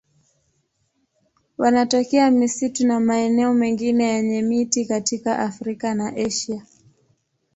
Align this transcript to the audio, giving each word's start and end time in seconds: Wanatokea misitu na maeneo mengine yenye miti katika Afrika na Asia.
Wanatokea 1.57 2.31
misitu 2.31 2.87
na 2.87 2.99
maeneo 2.99 3.53
mengine 3.53 4.03
yenye 4.07 4.41
miti 4.41 4.85
katika 4.85 5.39
Afrika 5.39 5.93
na 5.93 6.13
Asia. 6.15 6.65